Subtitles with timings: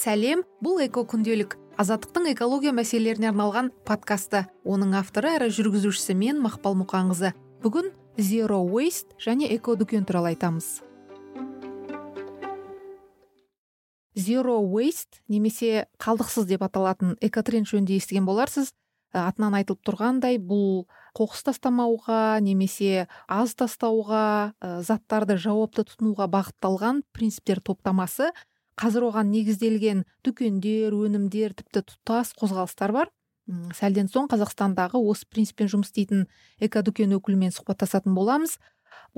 [0.00, 0.44] сәлем.
[0.64, 4.46] Бұл эко күнделік азаттықтың экология мәселелеріне арналған подкасты.
[4.64, 7.34] Оның авторы әрі жүргізушісі мен мақпал мұқанқызы.
[7.60, 10.80] Бүгін zero waste және эко дүкен туралы айтамыз.
[14.16, 18.72] Zero waste немесе қалдықсыз деп аталатын экотренд жөнінде естіген боларсыз.
[19.12, 20.86] Атынан айтылып тұрғандай бұл
[21.18, 28.30] қоқыс тастамауға немесе аз тастауға ә, заттарды жауапты тұтынуға бағытталған принциптер топтамасы.
[28.80, 33.10] Қазір оған негізделген дүкендер өнімдер тіпті тұтас қозғалыстар бар.
[33.76, 36.26] Сәлден соң қазақстандағы осы принциппен жұмыс істейтін
[36.64, 38.56] экодүкен өкілімен сұхбаттасатын боламыз.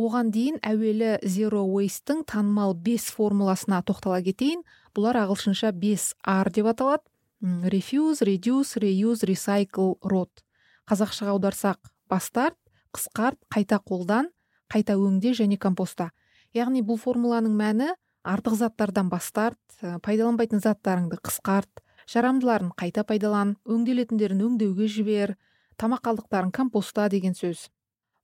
[0.01, 4.65] Оған дейін әуелі zero waste танымал бес формуласына тоқтала кетейін.
[4.97, 7.05] Бұлар ағылшынша бес р деп аталады.
[7.43, 10.45] Refuse reduce reuse recycle рот
[10.87, 12.57] қазақшаға аударсақ бас тарт
[12.95, 14.31] қысқарт қайта қолдан
[14.73, 16.11] қайта өңде және компоста.
[16.55, 17.91] Яғни бұл формуланың мәні
[18.23, 19.59] артық заттардан бас тарт
[20.05, 25.37] пайдаланбайтын заттарыңды қысқарт жарамдыларын қайта пайдалан өңделетіндерін өңдеуге жібер
[25.79, 27.69] тамақ қалдықтарын компостта деген сөз.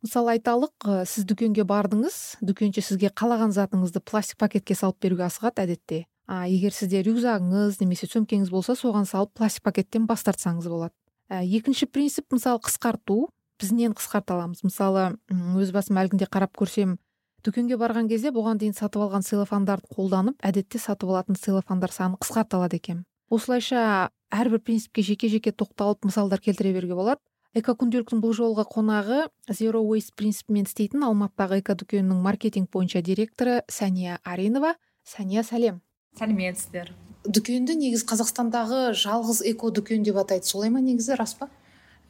[0.03, 6.05] Мысалы айталық сіз дүкенге бардыңыз дүкенші сізге қалаған затыңызды пластик пакетке салып беруге асығады әдетте.
[6.29, 10.95] А егер сізде рюкзагыңыз немесе сөмкеңіз болса соған салып пластик пакеттен бас тартсаңыз болады.
[11.33, 13.27] Ә, екінші принцип мысалы қысқарту.
[13.59, 14.63] Біз нені қысқарта аламыз?
[14.63, 15.17] Мысалы
[15.59, 16.99] өз басым әлгінде қарап көрсем
[17.47, 22.81] дүкенге барған кезде бұған дейін сатып алған целлофандарды қолданып әдетте сатып алатын целлофандар саны қысқартылады
[22.81, 23.05] екен.
[23.31, 27.21] Осылайша әрбір принципке жеке жеке тоқталып мысалдар келтіре беруге болады.
[27.57, 33.63] Эко күнделіктің бұл жолғы қонағы zero waste принципімен істейтін алматыдағы эко дүкенінің маркетинг бойынша директоры
[33.73, 34.75] сәния аринова
[35.09, 35.81] сәния сәлем.
[36.19, 36.93] Сәлеметсіздер.
[37.25, 40.45] Дүкенді негізі қазақстандағы жалғыз эко дүкен деп атайды.
[40.45, 41.17] Солай ма негізі?
[41.17, 41.49] Рас па?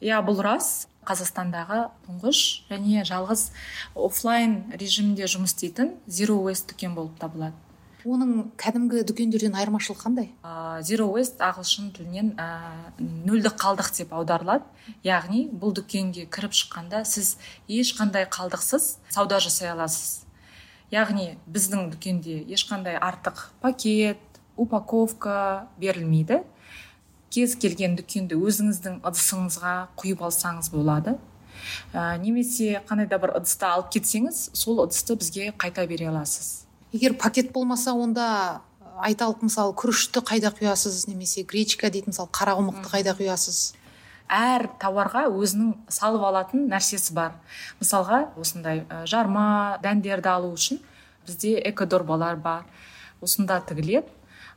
[0.03, 0.89] Иә бұл рас.
[1.09, 3.49] Қазақстандағы тұңғыш және жалғыз
[3.97, 7.57] офлайн режимде жұмыс істейтін zero waste дүкен болып табылады.
[8.07, 10.27] Оның кәдімгі дүкендерден айырмашылығы қандай?
[10.39, 12.47] Ә, zero waste ағылшын тілінен ә,
[12.95, 14.63] нөлдік қалдық деп аударылады.
[15.03, 17.33] Яғни бұл дүкенге кіріп шыққанда сіз
[17.67, 20.23] ешқандай қалдықсыз сауда жасай аласыз.
[20.95, 24.23] Яғни біздің дүкенде ешқандай артық пакет
[24.55, 26.45] упаковка берілмейді.
[27.33, 31.17] Кез келген дүкенді өзіңіздің ыдысыңызға құйып алсаңыз болады.
[31.93, 36.65] Ә, немесе қандай да бір ыдысты алып кетсеңіз сол ыдысты бізге қайта бере аласыз.
[36.93, 38.61] Егер пакет болмаса онда
[39.03, 43.73] айталық мысалы күрішті қайда құясыз немесе гречка дейтін мысалы қарақұмықты қайда құясыз?
[44.29, 47.35] Әр тауарға өзінің салып алатын нәрсесі бар.
[47.81, 50.81] Мысалға осындай жарма дәндерді алу үшін
[51.25, 52.65] бізде экодорбалар бар.
[53.21, 54.07] Осында тігіледі.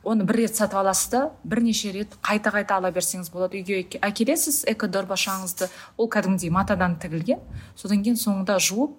[0.03, 3.61] Оны бір рет сатып аласыз да бірнеше рет қайта қайта ала берсеңіз болады.
[3.61, 7.41] Үйге әкелесіз экодорбашаңызды ол кәдімгідей матадан тігілген.
[7.75, 8.95] Содан кейін соңында жуып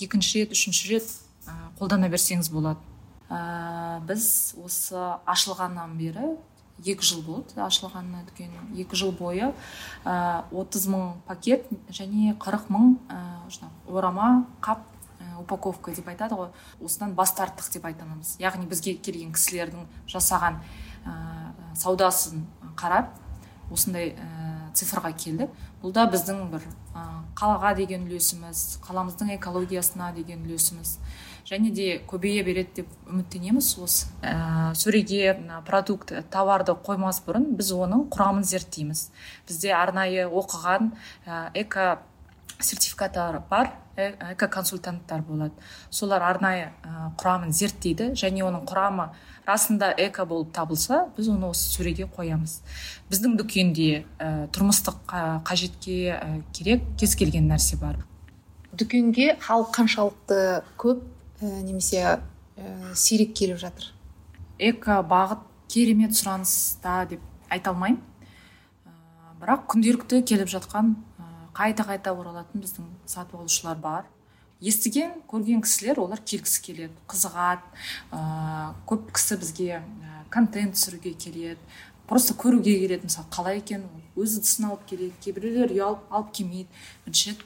[0.00, 1.14] екінші рет үшінші рет
[1.78, 2.80] қолдана берсеңіз болады.
[3.28, 4.96] Ә, біз осы
[5.26, 6.36] ашылғаннан бері
[6.84, 7.56] екі жыл болды.
[7.60, 9.52] Ашылғанына дүкен екі жыл бойы
[10.04, 13.22] отыз мың пакет және қырық мың ә,
[13.88, 14.95] орама қап ә,
[15.40, 16.50] упаковка деп айтады ғой.
[16.82, 20.60] Осыдан бас тарттық деп айта аламыз яғни бізге келген кісілердің жасаған
[21.06, 21.14] ә,
[21.74, 23.14] саудасын қарап
[23.70, 25.52] осындай ә, цифрға келдік
[25.82, 27.04] бұл да біздің бір ә,
[27.38, 30.96] қалаға деген үлесіміз қаламыздың экологиясына деген үлесіміз.
[31.46, 34.08] Және де көбейе береді деп үміттенеміз осы.
[34.22, 35.36] Ә, сөреге
[35.66, 39.08] продукт товарды қоймас бұрын біз оның құрамын зерттейміз.
[39.46, 40.90] Бізде арнайы оқыған
[41.26, 42.00] ә, эко
[42.58, 43.74] сертификаттар бар.
[43.96, 45.52] Эко консультанттар болады.
[45.90, 49.08] Солар арнайы ә, құрамын зерттейді және оның құрамы
[49.46, 52.60] расында эко болып табылса біз оны осы сөреге қоямыз.
[53.10, 55.00] Біздің дүкенде ә, тұрмыстық
[55.46, 58.02] қажетке ә, керек кез келген нәрсе бар.
[58.76, 60.40] Дүкенге халық қаншалықты
[60.76, 61.00] көп
[61.40, 63.92] ә, немесе ә, сирек келіп жатыр?
[64.58, 65.40] Эко бағыт
[65.72, 68.02] керемет сұраныста деп айта алмаймын.
[69.40, 70.94] Бірақ күнделікті келіп жатқан
[71.56, 74.04] қайта қайта оралатын біздің сатып алушылар бар.
[74.60, 76.94] Естіген көрген кісілер олар келгісі келеді.
[77.08, 77.64] Қызығады
[78.12, 81.60] ә, көп кісі бізге ә, контент түсіруге келеді
[82.06, 83.08] просто көруге келеді.
[83.08, 83.84] Мысалы қалай екен
[84.16, 86.68] өз ыдысын алып келеді кейбіреулер ұялып алып келмейді.
[87.04, 87.44] Бірінші рет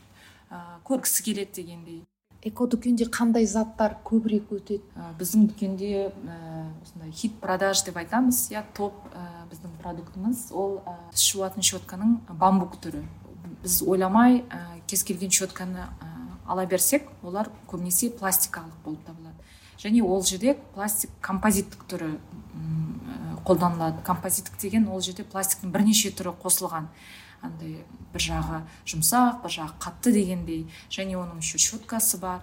[0.50, 2.02] ә, көргісі келеді дегендей.
[2.42, 4.80] Эко дүкенде қандай заттар көбірек өтеді?
[4.96, 6.36] Ә, біздің дүкенде ә,
[6.82, 8.46] осындай хит продаж деп айтамыз.
[8.54, 10.46] Иә топ ә, біздің продуктымыз.
[10.56, 13.02] Ол ә, жуатын щетканың бамбук түрі.
[13.62, 16.10] Біз ойламай ә, кез келген щетканы ә,
[16.46, 19.36] ала берсек олар көбінесе пластикалық болып табылады.
[19.80, 24.02] Және ол жерде пластик композиттік түрі ә, қолданылады.
[24.04, 26.90] Композиттік деген ол жерде пластиктің бірнеше түрі қосылған.
[27.40, 27.78] Андай
[28.12, 32.42] бір жағы жұмсақ бір жағы қатты дегендей және оның еще щеткасы бар.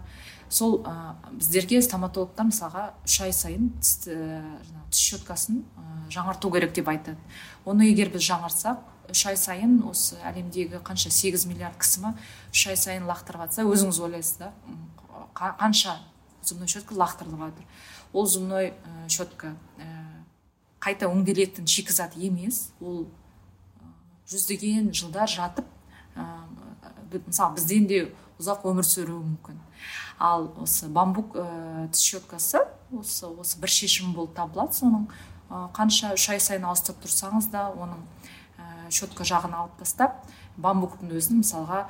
[0.50, 6.88] Сол ә, біздерге стоматологтар мысалға үш ай сайын тіс тіс щеткасын ә, жаңарту керек деп
[6.90, 7.18] айтады.
[7.66, 8.80] Оны егер біз жаңартсақ
[9.12, 12.13] үш ай сайын осы әлемдегі қанша сегіз миллиард кісі ма
[12.51, 14.51] үш ай сайын лақтырып жатса өзіңіз ойлайсыз да
[15.36, 15.98] қанша
[16.44, 17.65] зубной щетка лақтырылып жатыр
[18.13, 19.88] ол зубной ә, щетка ә,
[20.80, 23.07] қайта өңделетін шикізат емес ол
[24.27, 25.65] жүздеген жылдар жатып
[27.27, 28.01] мысалы бізден де
[28.38, 29.57] ұзақ өмір сүруі мүмкін.
[30.19, 32.62] Ал осы бамбук ә, тіс щеткасы
[32.94, 35.07] осы осы бір шешім болып табылады соның
[35.75, 38.01] қанша үш ай сайын ауыстырып тұрсаңыз да оның
[38.92, 40.24] щетка жағын алып тастап
[40.57, 41.86] бамбуктың өзін мысалға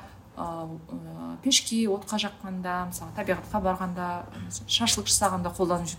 [1.42, 4.08] пешке отқа жаққанда мысалы табиғатқа барғанда
[4.66, 5.96] шашлық жасағанда қолданып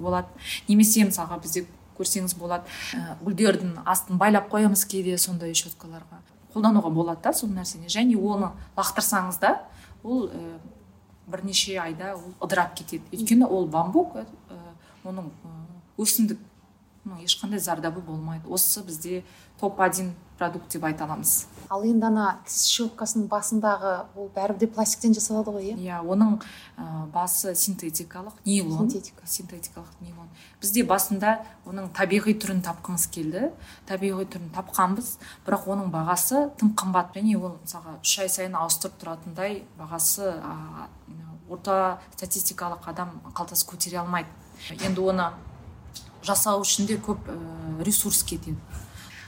[0.00, 0.28] болады.
[0.68, 1.64] Немесе мысалға бізде
[1.98, 2.66] көрсеңіз болады
[3.22, 6.20] гүлдердің астын байлап қоямыз кейде сондай щеткаларға.
[6.54, 7.90] Қолдануға болады да сол нәрсені.
[7.92, 9.52] Және оны лақтырсаңыз да
[10.02, 10.58] ол ә,
[11.30, 13.04] бірнеше айда ол ыдырап кетеді.
[13.12, 14.24] Өйткені ол бамбук ә,
[15.04, 15.30] оның
[16.00, 16.40] өсімдік
[17.18, 18.48] ешқандай зардабы болмайды.
[18.48, 19.24] Осы бізде
[19.60, 21.46] топ один продукт деп айта аламыз.
[21.68, 25.76] Ал енді ана тіс щеткасының басындағы ол бәрібір де пластиктен жасалады ғой иә?
[25.76, 26.38] Иә оның
[26.78, 28.88] ә, басы синтетикалық нейлон.
[28.88, 29.26] Синтетика.
[29.26, 30.30] Синтетикалық нейлон.
[30.62, 31.34] Бізде басында
[31.68, 33.50] оның табиғи түрін тапқымыз келді.
[33.90, 35.12] Табиғи түрін тапқанбыз
[35.44, 40.88] бірақ оның бағасы тым қымбат және ол мысалға үш ай сайын ауыстырып тұратындай бағасы ә,
[41.50, 44.28] орта статистикалық адам қалтасы көтере алмайды.
[44.80, 45.30] Енді оны
[46.26, 47.36] жасау үшін де көп ә,
[47.84, 48.58] ресурс кетеді.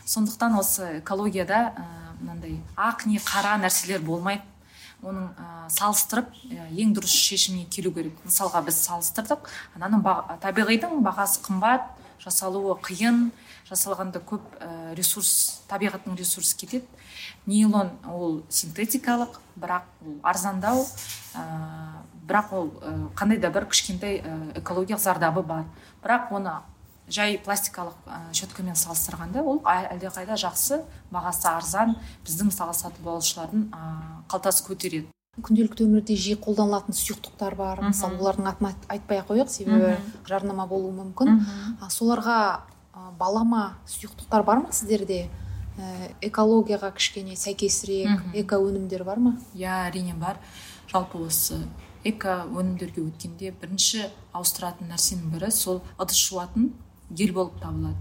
[0.04, 1.72] Сондықтан осы экологияда
[2.20, 4.42] мынандай ақ не қара нәрселер болмайды
[5.02, 8.14] оның ә, салыстырып ә, ең дұрыс шешімге келу керек.
[8.26, 10.04] Мысалға біз салыстырдық ананың
[10.42, 11.88] табиғидың бағасы қымбат
[12.22, 13.30] жасалуы қиын
[13.66, 16.86] жасалғанда көп ә, ресурс табиғаттың ресурсы кетеді.
[17.46, 20.84] Нейлон ол синтетикалық бірақ ол арзандау
[22.22, 22.68] бірақ ол
[23.18, 24.20] қандай да бір кішкентай
[24.60, 25.64] экологиялық зардабы бар.
[26.04, 26.60] Бірақ оны
[27.12, 30.82] жай пластикалық ә, щеткамен салыстырғанда ол әлдеқайда жақсы
[31.12, 33.90] бағасы арзан біздің мысалы сатып алушылардың ә,
[34.32, 35.10] қалтасы көтереді.
[35.32, 37.80] Күнделікті өмірде жиі қолданылатын сұйықтықтар бар.
[37.86, 39.94] Мысалы олардың атын айтпай ақ қояйық себебі
[40.28, 41.38] жарнама болуы мүмкін.
[41.80, 42.66] А соларға
[43.18, 45.30] балама сұйықтықтар бар ма сіздерде?
[45.80, 49.38] Ә, экологияға кішкене сәйкесірек эко өнімдер бар ма?
[49.56, 50.36] Иә әрине бар.
[50.92, 51.62] Жалпы осы
[52.04, 56.74] эко өнімдерге өткенде бірінші ауыстыратын нәрсенің бірі сол ыдыс жуатын
[57.14, 57.96] гель болып табылады.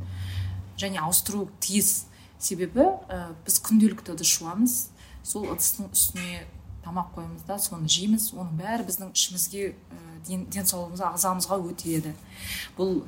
[0.77, 2.07] Және ауыстыру тиіс
[2.39, 4.77] себебі ә, біз күнделікті ыдыс жуамыз
[5.23, 6.45] сол ыдыстың үстіне
[6.85, 8.31] тамақ қоямыз да соны жейміз.
[8.33, 12.15] Оның бәрі біздің ішімізге ә, денсаулығымызға ағзамызға өтеді
[12.77, 13.01] бұл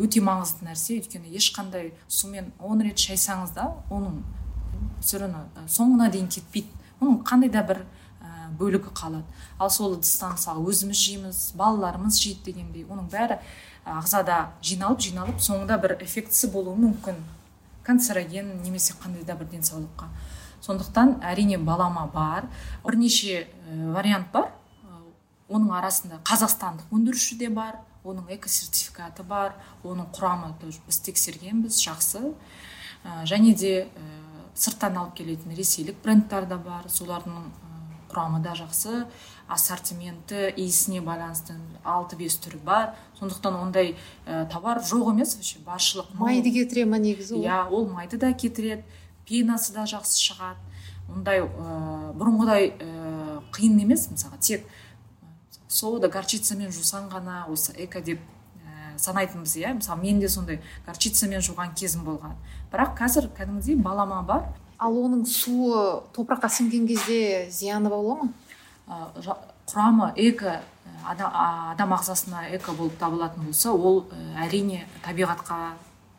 [0.00, 0.98] өте маңызды нәрсе.
[1.00, 4.22] Өйткені ешқандай сумен он рет шайсаңыз да оның
[5.00, 6.68] все равно соңына дейін кетпейді.
[7.00, 7.82] Оның қандай да бір
[8.58, 9.24] бөлігі қалады.
[9.58, 13.38] Ал сол ыдыстан мысалы өзіміз жейміз балаларымыз жейді дегендей оның бәрі
[13.88, 17.18] ағзада жиналып жиналып соңында бір эффектісі болуы мүмкін.
[17.82, 20.08] Канцероген немесе қандай да бір денсаулыққа.
[20.62, 22.46] Сондықтан әрине балама бар.
[22.84, 24.52] Бірнеше ә, вариант бар.
[25.50, 32.32] Оның арасында қазақстандық өндіруші де бар оның эко сертификаты бар оның құрамы біз тексергенбіз жақсы.
[33.04, 33.88] Ә, және де
[34.54, 36.86] сырттан алып келетін ресейлік брендтар да бар.
[36.88, 37.50] Солардың
[38.12, 39.06] құрамы да жақсы
[39.48, 42.92] ассортименті иісіне байланысты алты бес түрі бар.
[43.18, 47.42] Сондықтан ондай ә, товар жоқ емес вообще баршылық майды кетіре ма негізі ол?
[47.42, 48.84] Иә ол майды да кетіреді
[49.28, 50.60] пенасы да жақсы шығады.
[51.12, 54.66] Ондай ә, бұрынғыдай ә, қиын емес мысалға тек
[55.68, 58.20] сода горчицамен жусаң ғана осы эко деп
[58.64, 59.74] ә, санайтынбыз иә.
[59.80, 62.36] Мысалы мен де сондай горчицамен жуған кезім болған.
[62.72, 64.48] Бірақ қазір кәдімгідей балама бар.
[64.82, 69.38] Ал оның суы топыраққа сіңген кезде зияны бола ма?
[69.70, 70.58] Құрамы эко
[71.06, 74.04] адам, ағзасына эко болып табылатын болса ол
[74.42, 75.58] әрине табиғатқа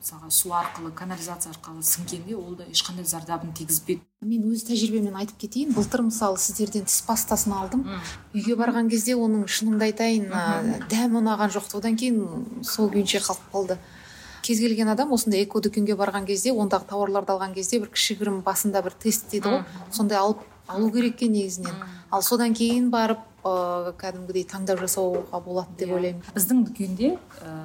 [0.03, 5.38] мысалға су арқылы канализация арқылы сіңгенде ол да ешқандай зардабын тигізбейді мен өз тәжірибемнен айтып
[5.39, 5.74] кетейін.
[5.75, 7.84] Былтыр мысалы сіздерден тіс пастасын алдым.
[8.36, 10.29] Үйге барған кезде оның шынымды айтайын
[10.91, 13.77] дәмі ұнаған жоқ одан кейін сол күйінше қалып қалды.
[14.43, 18.83] Кез келген адам осындай эко дүкенге барған кезде ондағы тауарларды алған кезде бір кішігірім басында
[18.83, 19.63] бір тест дейді ғой.
[19.91, 21.79] Сондай алып алу керек екен негізінен
[22.12, 25.95] ал содан кейін барып ыыы кәдімгідей таңдау жасауға болады деп иә.
[25.95, 26.23] ойлаймын.
[26.35, 27.55] Біздің дүкенде ә,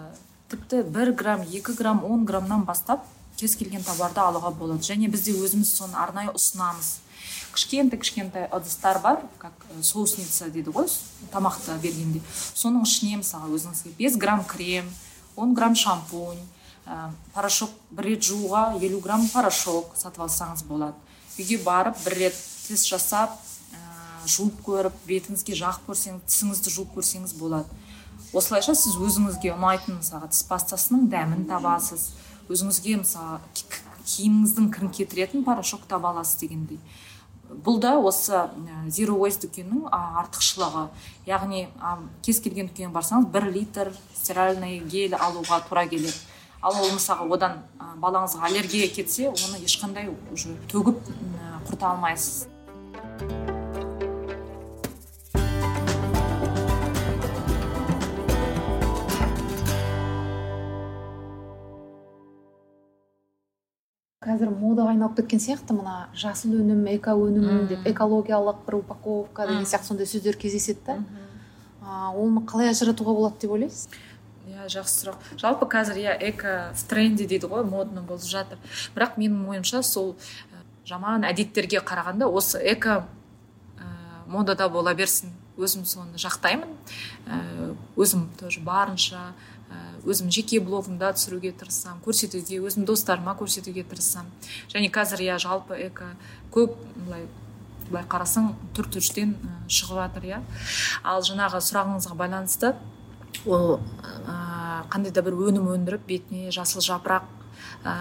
[0.50, 3.04] тіпті бір грамм екі грамм он граммнан бастап
[3.36, 4.82] кез келген товарды алуға болады.
[4.82, 6.98] Және бізде өзіміз соны арнайы ұсынамыз.
[7.54, 10.90] Кішкентай кішкентай ыдыстар бар как соусница дейді ғой
[11.32, 12.20] тамақты бергенде.
[12.54, 14.90] Соның ішіне мысалы өзіңізге бес грамм крем
[15.36, 16.42] он грамм шампунь
[16.88, 20.96] ә, порошок бір рет жууға елу грамм порошок сатып алсаңыз болады
[21.38, 23.78] үйге барып бір рет тест жасап ә,
[24.26, 27.68] жуып көріп бетіңізге жағып көрсеңіз тісіңізді жуып көрсеңіз болады
[28.32, 32.10] осылайша сіз өзіңізге ұнайтын мысалға тіс пастасының дәмін табасыз.
[32.48, 33.38] Өзіңізге мысалы
[34.08, 36.80] киіміңіздің кірін кетіретін порошок таба аласыз дегендей.
[37.48, 38.42] Бұл да осы
[38.92, 40.88] zero waste дүкеннің артықшылығы.
[41.28, 41.66] Яғни
[42.24, 46.12] кез келген дүкенге барсаңыз бір литр стиральный гель алуға тура келеді.
[46.60, 47.58] Ал ол мысалға одан
[48.02, 50.98] балаңызға аллергия кетсе оны ешқандай уже төгіп
[51.68, 52.48] құрта алмайсыз.
[64.28, 69.64] Қазір модаға айналып кеткен сияқты мына жасыл өнім эко өнім деп экологиялық бір упаковка деген
[69.64, 70.98] сияқты сондай сөздер кездеседі да
[72.12, 73.88] оны қалай ажыратуға болады деп ойлайсыз?
[74.72, 75.26] Жақсы сұрақ.
[75.40, 78.58] Жалпы қазір иә эко в тренде дейді ғой модно болып жатыр.
[78.94, 80.16] Бірақ менің ойымша сол
[80.88, 83.04] жаман әдеттерге қарағанда осы эко
[83.76, 83.84] ә,
[84.26, 85.32] модада бола берсін.
[85.58, 86.70] Өзім соны жақтаймын.
[87.96, 89.32] Өзім тоже барынша
[90.06, 94.30] өзім жеке блогымда түсіруге тырысамын көрсетуге өзім достарыма көрсетуге тырысамын
[94.72, 96.12] және қазір иә жалпы эко
[96.54, 97.26] көп былай
[97.88, 99.34] былай қарасаң түр түріштен
[99.68, 100.40] шығып жатыр иә.
[101.02, 102.74] Ал жаңағы сұрағыңызға байланысты
[103.46, 103.78] ол
[104.26, 107.26] ә, қандай да бір өнім өндіріп бетіне жасыл жапырақ
[107.84, 107.94] ә,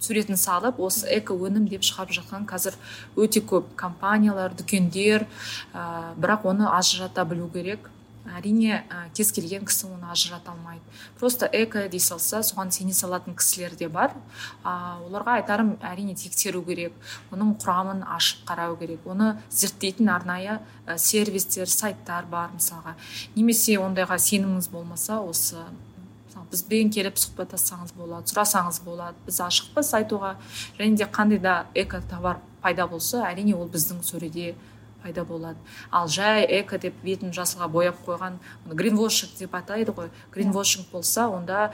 [0.00, 2.76] суретін салып осы эко өнім деп шығарып жатқан қазір
[3.18, 5.26] өте көп компаниялар дүкендер
[5.74, 7.90] ә, бірақ оны ажырата білу керек.
[8.36, 10.82] Әрине ә, кез келген кісі оны ажырата алмайды.
[11.18, 14.14] Просто эко дей салса соған сене салатын кісілер де бар.
[14.62, 16.94] А, оларға айтарым әрине тексеру керек
[17.32, 22.96] оның құрамын ашып қарау керек оны зерттейтін арнайы ә, сервистер сайттар бар мысалға.
[23.36, 25.64] Немесе ондайға сеніміңіз болмаса осы
[26.48, 30.36] бізбен келіп сұхбаттассаңыз болады сұрасаңыз болады біз ашықпыз айтуға.
[30.78, 34.54] Және де қандай да эко товар пайда болса әрине ол біздің сөреде
[35.02, 35.58] пайда болады.
[35.90, 40.10] Ал жай эко деп бетін жасылға бояп қойған гринвошинг деп атайды ғой.
[40.34, 41.72] Гринвошинг болса онда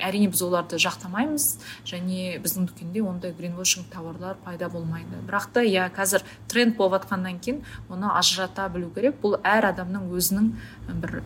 [0.00, 1.46] әрине біз оларды жақтамаймыз
[1.86, 5.20] және біздің дүкенде ондай гринвошинг товарлар пайда болмайды.
[5.28, 9.20] Бірақ та иә қазір тренд болып жатқаннан кейін оны ажырата білу керек.
[9.22, 10.50] Бұл әр адамның өзінің
[11.00, 11.20] бір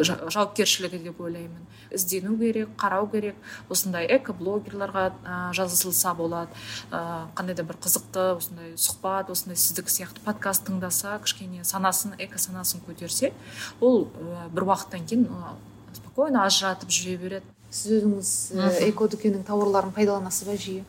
[0.00, 1.66] жауапкершілігі деп ойлаймын.
[1.94, 3.36] Іздену керек қарау керек.
[3.70, 6.50] Осындай экоблогерларға ә, жазылса болады.
[6.90, 12.38] Ә, қандай да бір қызықты осындай сұхбат осындай сіздікі сияқты подкаст тыңдаса кішкене санасын эко
[12.38, 13.32] санасын көтерсе
[13.80, 15.54] ол ә, бір уақыттан кейін ә,
[15.94, 17.46] спокойно ажыратып жүре береді.
[17.70, 20.84] Сіз өзіңіз эко дүкеннің тауарларын пайдаланасыз ба жиі?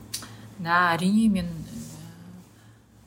[0.60, 1.50] Да әрине мен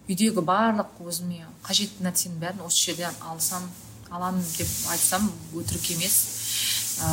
[0.09, 3.69] үйдегі барлық өзіме қажетті нәрсенің бәрін осы жерден алсам
[4.11, 6.17] аламын деп айтсам өтірік емес.
[7.03, 7.09] Ә,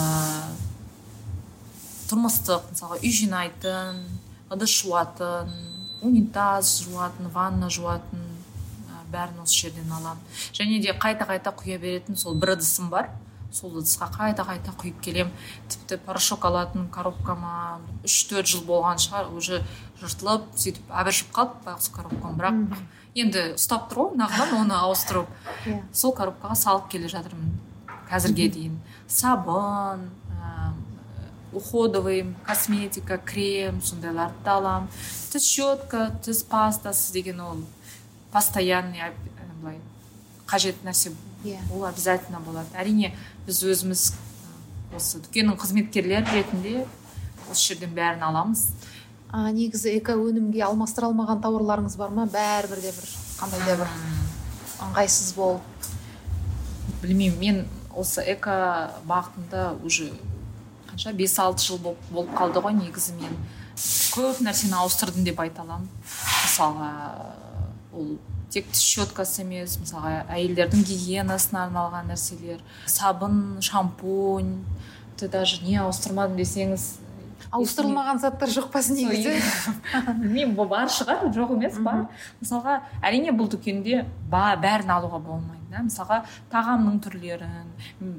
[2.09, 4.01] тұрмыстық мысалға үй жинайтын
[4.53, 5.51] ыдыс жуатын
[6.05, 8.23] унитаз жуатын ванна жуатын
[8.89, 13.09] ә, бәрін осы жерден аламын және де қайта қайта құя беретін сол бір ыдысым бар.
[13.55, 15.29] Сол ыдысқа қайта қайта құйып келем.
[15.71, 19.29] Тіпті порошок алатын коробкама үш төрт жыл болған шығар.
[19.31, 19.61] Уже
[20.01, 22.83] жыртылып сөйтіп әбіршіп қалды байғұс коробкам бірақ
[23.15, 25.29] енді ұстап тұр ғой нағынан оны ауыстырып
[25.63, 25.77] yeah.
[25.77, 25.81] Иә.
[25.95, 27.53] сол коробкаға салып келе жатырмын
[28.10, 28.74] қазірге дейін
[29.07, 30.03] сабын
[30.36, 30.74] ә,
[31.55, 34.89] уходовый косметика крем сондайларды да аламын
[35.31, 37.63] тіс щетка тіс пастасы деген ол
[38.34, 39.13] постоянный
[39.62, 39.79] былай
[40.45, 41.13] қажет нәрсе
[41.45, 41.55] yeah.
[41.55, 41.72] Иә.
[41.72, 43.13] ол обязательно болады әрине
[43.48, 44.10] біз өзіміз
[44.95, 46.84] осы дүкеннің қызметкерлері ретінде
[47.50, 48.67] осы жерден бәрін аламыз
[49.32, 52.25] а негізі эко өнімге алмастыра алмаған тауарларыңыз бар ма?
[52.32, 53.94] Бәрібір де бір қандай да бір
[54.86, 55.89] ыңғайсыз болып.
[57.01, 57.65] Білмеймін мен
[57.96, 60.12] осы эко бағытында уже
[60.91, 62.77] қанша бес алты жыл болып, болып қалды ғой.
[62.77, 63.36] Негізі мен
[64.15, 65.89] көп нәрсені ауыстырдым деп айта аламын.
[66.46, 66.91] Мысалға
[67.94, 68.17] ол
[68.51, 74.53] тек тіс щеткасы емес мысалға әйелдердің гигиенасына арналған нәрселер сабын шампунь
[75.15, 76.86] тіпті даже не ауыстырмадым десеңіз
[77.55, 79.35] ауыстырылмаған заттар жоқ па негізі?
[80.21, 82.07] білмеймін бар шығар жоқ емес бар.
[82.41, 85.83] Мысалға әрине бұл дүкенде бәрін алуға болмайды да.
[85.85, 87.71] Мысалға тағамның түрлерін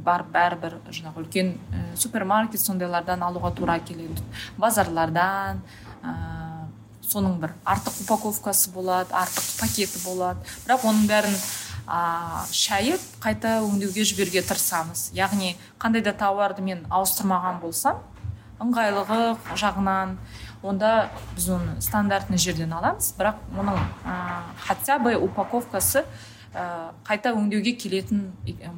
[0.05, 4.25] бар бәрібір жаңағы үлкен ә, супермаркет сондайлардан алуға тура келеді.
[4.59, 5.63] Базарлардан
[6.03, 6.15] ә,
[7.07, 10.43] соның бір артық упаковкасы болады артық пакеті болады.
[10.67, 11.39] Бірақ оның бәрін
[11.87, 15.11] а, шайып қайта өңдеуге жіберуге тырысамыз.
[15.17, 18.03] Яғни қандай да тауарды мен ауыстырмаған болсам
[18.63, 19.21] ыңғайлығы
[19.59, 20.17] жағынан
[20.67, 23.13] онда біз оны стандартный жерден аламыз.
[23.19, 24.17] Бірақ оның ә,
[24.67, 26.05] хотя бы упаковкасы
[26.55, 28.33] ә, қайта өңдеуге келетін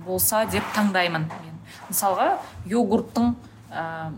[0.06, 1.56] болса деп таңдаймын мен.
[1.88, 2.34] Мысалға
[2.66, 3.32] йогурттың
[3.70, 4.10] ә,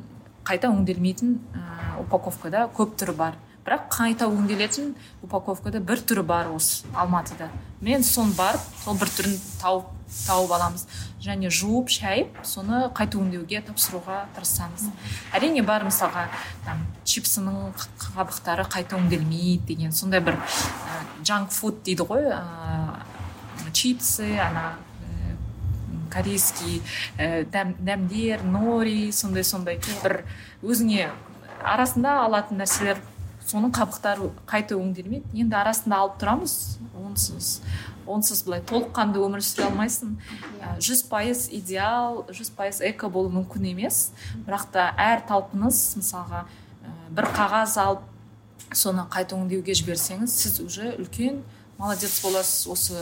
[0.48, 3.38] қайта өңделмейтін ә, упаковкада көп түрі бар.
[3.66, 7.50] Бірақ қайта өңделетін упаковкада бір түрі бар осы алматыда.
[7.84, 10.86] Мен соны барып сол бір түрін тауып тауып аламыз.
[11.22, 14.90] Және жуып шайып соны қайта өңдеуге тапсыруға тырысамыз.
[15.36, 16.26] Әрине бар мысалға
[16.66, 20.38] там чипсының қабықтары қайта өңделмейді деген сондай бір
[21.22, 24.74] джанк фуд дейді ғой ыыы чипсы ана
[26.10, 26.82] корейский
[27.18, 29.78] ә, дәм, дәмдер нори сондай сондай.
[30.02, 30.24] Бір
[30.62, 31.08] өзіңе
[31.62, 33.00] арасында алатын нәрселер
[33.46, 35.30] соның қабықтары қайта өңделмейді.
[35.44, 36.56] Енді арасында алып тұрамыз
[37.04, 37.60] онсыз.
[38.10, 40.16] Онсыз былай толыққанды өмір сүре алмайсың.
[40.58, 40.76] Иә.
[40.82, 44.10] жүз пайыз идеал жүз пайыз эко болу мүмкін емес.
[44.46, 46.44] Бірақ та әр талпыныс мысалға
[47.10, 48.06] бір қағаз алып
[48.76, 51.42] соны қайта өңдеуге жіберсеңіз сіз уже үлкен
[51.78, 52.98] молодец боласыз осы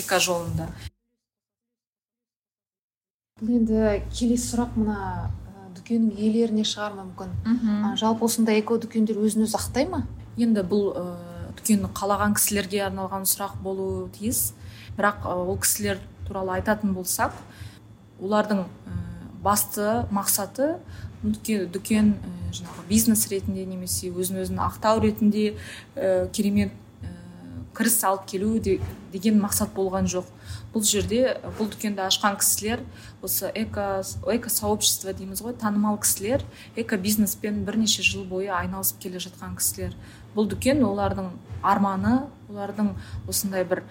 [0.00, 0.68] эко жолында.
[3.40, 7.32] Бұл енді келесі сұрақ мына ә, дүкеннің иелеріне шығар мүмкін.
[7.46, 7.94] Мхм.
[7.96, 10.02] Жалпы осындай эко дүкендер өзін өзі ақтай ма?
[10.36, 11.04] Енді бұл ә,
[11.60, 14.54] дүкенді қалаған кісілерге арналған сұрақ болуы тиіс.
[14.98, 17.36] Бірақ ол кісілер туралы айтатын болсақ
[18.20, 18.98] олардың ә,
[19.42, 20.74] басты мақсаты
[21.22, 25.54] дүкен, ә, жаңағы бизнес ретінде немесе өзін өзін ақтау ретінде
[25.96, 26.72] ә, керемет
[27.76, 30.26] кіріс алып келу деген мақсат болған жоқ.
[30.74, 32.82] Бұл жерде бұл дүкенді ашқан кісілер
[33.22, 36.44] осы эко эко сообщество дейміз ғой танымал кісілер
[36.76, 39.94] эко бизнеспен бірнеше жыл бойы айналысып келе жатқан кісілер.
[40.34, 41.30] Бұл дүкен олардың
[41.62, 42.94] арманы олардың
[43.28, 43.82] осындай бір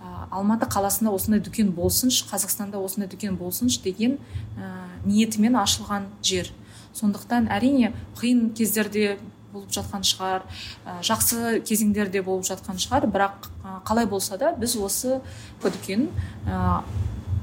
[0.00, 4.18] ә, алматы қаласында осындай дүкен болсыншы қазақстанда осындай дүкен болсыншы деген
[4.56, 4.70] ә,
[5.04, 6.52] ниетімен ашылған жер.
[6.94, 9.18] Сондықтан әрине қиын кездерде
[9.52, 10.44] болып жатқан шығар
[10.84, 13.08] ә, жақсы кезеңдерде болып жатқан шығар.
[13.12, 13.50] Бірақ
[13.88, 15.20] қалай болса да біз осы
[15.62, 16.08] дүкен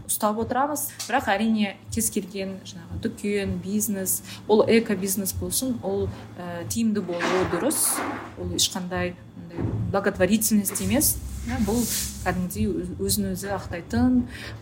[0.10, 0.88] ұстап отырамыз.
[1.06, 6.08] Бірақ әрине кез келген жаңағы дүкен бизнес ол эко бизнес болсын ол
[6.38, 7.96] ә, тиімді болуы дұрыс.
[8.40, 9.16] Ол ешқандай
[9.92, 11.16] благотворительность емес.
[11.46, 11.78] Иә бұл
[12.26, 14.16] кәдімгідей өзін өзі ақтайтын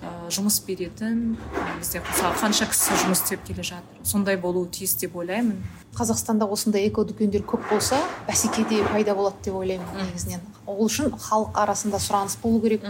[0.04, 1.38] ә, жұмыс беретін
[1.80, 4.02] бізде мысалы қанша кісі жұмыс істеп келе жатыр.
[4.04, 5.62] Сондай болуы тиіс деп ойлаймын.
[5.96, 10.44] Қазақстанда осындай эко дүкендер көп болса бәсеке де пайда болады деп ойлаймын негізінен.
[10.68, 12.84] Ол үшін халық арасында сұраныс болу керек.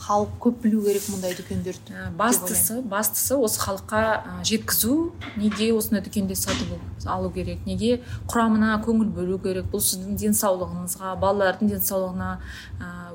[0.00, 4.02] Халық көп білу керек мұндай дүкендерді бастысы бастысы осы халыққа
[4.46, 4.96] жеткізу
[5.40, 11.72] неге осындай дүкенде сатып алу керек неге құрамына көңіл бөлу керек бұл сіздің денсаулығыңызға балалардың
[11.74, 12.30] денсаулығына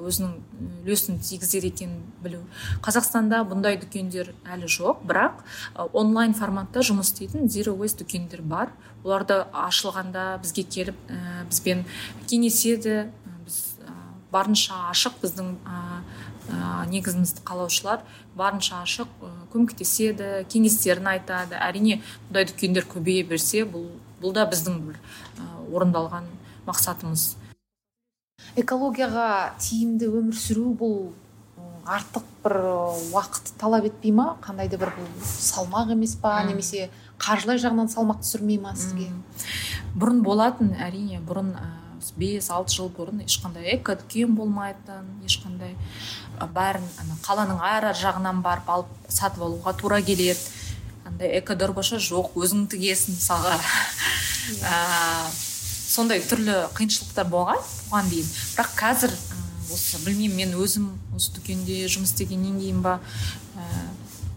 [0.02, 0.34] өзінің
[0.82, 2.41] үлесін тигізеді екенін білу.
[2.86, 5.44] Қазақстанда бұндай дүкендер әлі жоқ бірақ
[5.94, 8.74] онлайн форматта жұмыс істейтін zero waste дүкендер бар.
[9.04, 11.86] Оларды ашылғанда бізге келіп ә, бізбен
[12.30, 13.10] кеңеседі
[14.32, 15.80] барынша ашық біздің ә,
[16.91, 18.02] негізімізді қалаушылар
[18.36, 19.10] барынша ашық
[19.54, 21.60] көмектеседі кеңестерін айтады.
[21.60, 23.89] Әрине бұндай дүкендер көбейе берсе бұл
[24.22, 25.00] бұл да біздің бір
[25.72, 26.28] орындалған
[26.67, 27.36] мақсатымыз.
[28.60, 30.96] Экологияға тиімді өмір сүру бұл
[31.86, 32.58] артық бір
[33.13, 34.36] уақыт талап етпей ма?
[34.44, 36.36] Қандай да бір бұл салмақ емес па?
[36.46, 36.89] Немесе
[37.22, 39.10] қаржылай жағынан салмақ түсірмей ма сізге?
[39.96, 41.56] Бұрын болатын әрине бұрын
[42.18, 45.76] бес алты жыл бұрын ешқандай эко дүкен болмайтын ешқандай
[46.40, 50.40] бәрін ана қаланың әр жағынан барып алып сатып алуға тура келеді.
[51.06, 53.58] Андай эко дорбаша жоқ өзің тігесің мысалға.
[54.66, 54.78] Ә,
[55.92, 58.30] сондай түрлі қиыншылықтар болған бұған дейін.
[58.56, 59.16] Бірақ қазір
[59.72, 63.00] осы білмеймін мен өзім осы дүкенде жұмыс істегеннен кейін ба
[63.56, 63.66] ә,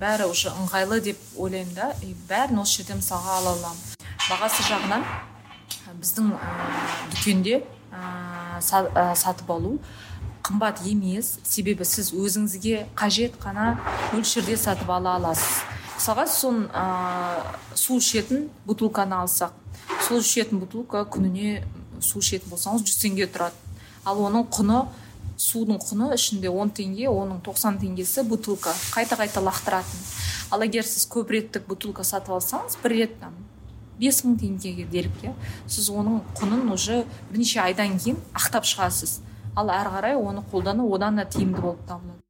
[0.01, 3.95] бәрі уже ыңғайлы деп ойлаймын да и бәрін осы жерден мысалға ала аламын.
[4.25, 5.07] Бағасы жағынан
[6.01, 6.33] біздің
[7.15, 7.63] дүкенде
[8.61, 9.79] сатып алу
[10.45, 11.39] қымбат емес.
[11.43, 13.79] Себебі сіз өзіңізге қажет қана
[14.13, 15.63] мөлшерде сатып ала аласыз.
[15.95, 16.85] Мысалға сон ә,
[17.79, 19.55] су ішетін бутылканы алсақ.
[20.05, 21.63] Сол ішетін бутылка күніне
[22.03, 23.57] су ішетін болсаңыз жүз теңге тұрады.
[24.05, 24.83] Ал оның құны
[25.41, 28.75] судың құны ішінде 10 теңге оның 90 теңгесі бутылка.
[28.93, 30.05] Қайта қайта лақтыратын.
[30.53, 33.33] Ал егер сіз көп реттік бутылка сатып алсаңыз бір рет там
[34.01, 35.33] бес мың теңгеге делік иә.
[35.67, 39.21] Сіз оның құнын уже бірнеше айдан кейін ақтап шығасыз.
[39.55, 42.21] Ал әрі қарай оны қолдану одан да тиімді болып табылады.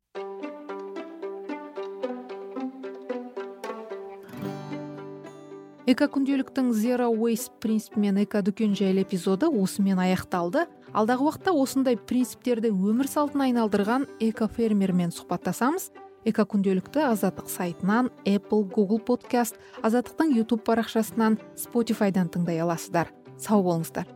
[5.85, 10.63] Эко күнделіктің zero waste принципімен эко дүкен жайлы эпизоды осымен аяқталды.
[10.97, 15.91] Алдағы уақытта осындай принциптерді өмір салтына айналдырған эко фермермен сұхбаттасамыз.
[16.25, 23.13] Эко күнделікті азаттық сайтынан apple google подкаст азаттықтың youtube парақшасынан спотифайдан тыңдай аласыздар.
[23.39, 24.09] Сау болыңыздар.